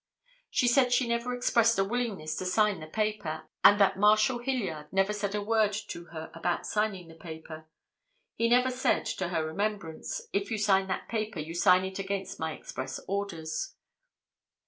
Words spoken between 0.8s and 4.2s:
she never expressed a willingness to sign the paper, and that